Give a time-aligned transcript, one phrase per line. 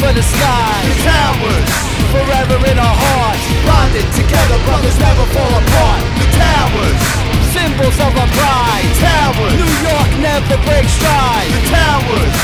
[0.00, 0.76] for the sky.
[0.84, 1.70] The towers,
[2.12, 3.44] Forever in our hearts.
[3.66, 6.02] bonded together, brothers never fall apart.
[6.20, 7.00] The towers,
[7.52, 8.88] Symbols of our pride.
[9.00, 11.48] towers, New York never breaks stride.
[11.52, 12.34] the towers.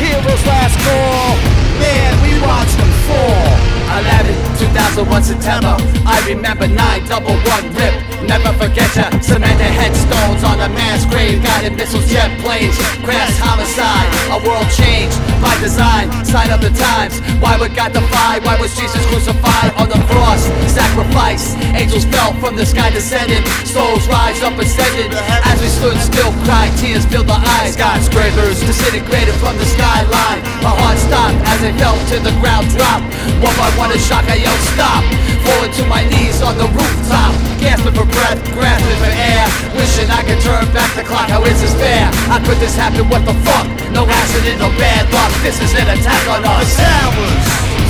[0.00, 1.34] Heroes last call.
[1.80, 3.52] Man, we watched them fall.
[3.88, 5.74] 11, 2001 September.
[6.06, 6.76] I remember 9
[7.08, 7.94] double one rip.
[8.28, 9.08] Never forget ya.
[9.20, 11.42] Cemented headstones on a mass grave.
[11.42, 12.76] Guided missiles, jet planes.
[13.02, 14.08] Crash homicide.
[14.34, 16.10] A world changed by design.
[16.24, 17.20] Sign of the times.
[17.38, 18.38] Why would God defy?
[18.42, 20.42] Why was Jesus crucified on the cross?
[20.70, 21.54] Sacrifice.
[21.74, 23.46] Angels fell from the sky, descended.
[23.64, 25.12] Souls rise up ascended.
[25.46, 26.72] As we stood still, cried.
[26.78, 27.76] Tears filled our eyes.
[27.76, 30.40] God's Skyscrapers disintegrated from the skyline.
[30.62, 32.68] My heart stopped as it fell to the ground.
[32.74, 33.02] Drop.
[33.42, 34.24] One by one, a shock.
[34.26, 35.04] I yelled stop.
[35.46, 37.32] Falling to my knees on the rooftop.
[37.60, 39.46] Gasping for breath, grasping for air.
[39.74, 41.28] Wishing I could turn back the clock.
[41.28, 42.10] How is this fair?
[42.28, 43.08] How could this happen?
[43.08, 43.66] What the fuck?
[43.92, 45.32] No accident, no bad luck.
[45.40, 46.68] This is an attack on us.
[46.76, 47.44] The towers,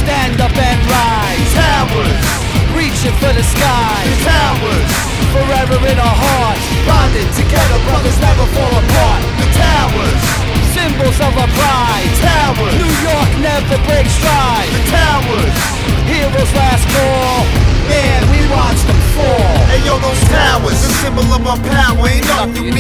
[0.07, 1.51] Stand up and rise.
[1.59, 2.19] towers,
[2.73, 3.99] Reaching for the sky.
[4.07, 4.89] the towers.
[5.35, 6.65] Forever in our hearts.
[6.87, 9.21] Bonded together, brothers never fall apart.
[9.43, 10.21] The towers,
[10.73, 12.11] Symbols of our pride.
[12.23, 14.71] towers, New York never breaks stride.
[14.71, 15.55] the towers.
[16.07, 17.43] Heroes last call.
[17.91, 19.57] Man, we watch them fall.
[19.69, 22.05] Hey yo, those towers, a symbol of our power.
[22.09, 22.73] Ain't nothing you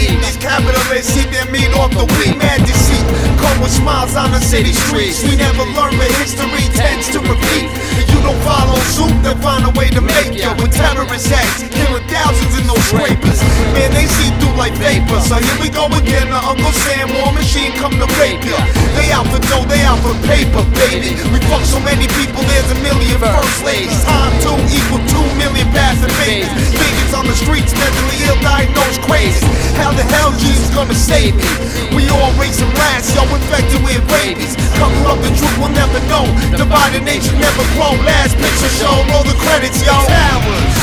[4.88, 7.68] We never learn, but history tends to repeat.
[8.00, 10.48] If you don't follow suit, they'll find a way to make you.
[10.56, 13.36] With terrorist acts, killing thousands in those scrapers.
[13.76, 15.20] Man, they see through like vapor.
[15.20, 16.32] So here we go again.
[16.32, 18.56] The Uncle Sam war machine come to rape ya.
[18.96, 21.20] They out for dough, they out for paper, baby.
[21.36, 24.02] We fuck so many people, there's a million first ladies.
[24.08, 26.77] Time to equal two million passing babies.
[27.18, 29.42] On the streets, mentally ill, diagnosed crazy.
[29.74, 31.42] How the hell Jesus gonna save me?
[31.90, 34.54] We all raise racing rats, yo, infected with rabies.
[34.78, 36.30] Cover up the truth, we'll never know.
[36.54, 37.90] Divided nation never grow.
[38.06, 39.98] Last picture show, roll the credits, yo.
[40.06, 40.74] Towers,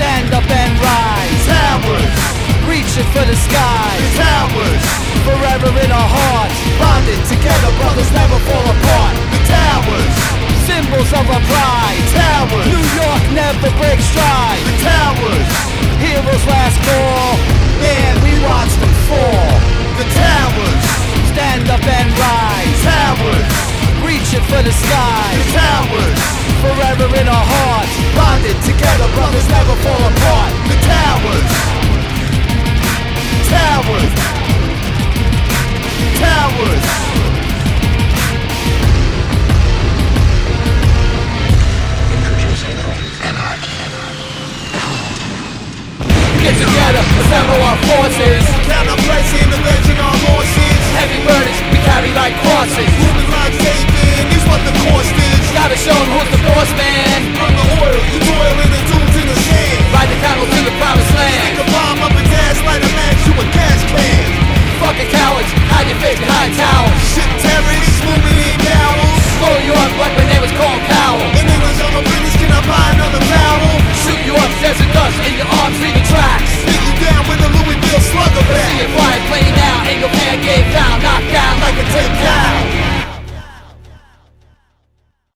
[0.00, 1.44] Stand up and rise.
[1.44, 2.12] towers,
[2.64, 3.92] Reaching for the sky.
[4.16, 4.82] towers.
[5.28, 6.56] Forever in our hearts.
[6.80, 8.01] Bonded together, brothers
[24.32, 25.36] passion for the skies.
[25.38, 26.20] The towers,
[26.64, 27.92] forever in our hearts.
[28.16, 30.52] Bonded together, brothers never fall apart.
[30.68, 31.50] The towers,
[33.52, 34.12] towers,
[36.16, 36.84] towers.
[42.12, 42.78] Introducing
[43.28, 43.76] anarchy.
[46.40, 48.42] Get together, assemble our forces.
[48.66, 50.00] Counter-pricing, the legend